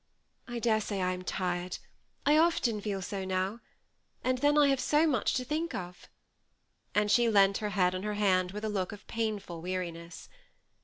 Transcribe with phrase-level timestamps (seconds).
[0.47, 1.77] I dare say I am tired,
[2.25, 3.59] I often feel so now;
[4.23, 6.09] and then I have so much to think of;"
[6.95, 10.27] and she leaned her head on her hand, with a look of painful weariness.